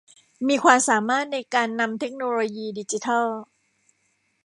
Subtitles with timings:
[0.47, 3.27] มีความสามารถในการนำเทคโนโลยีดิจิทัล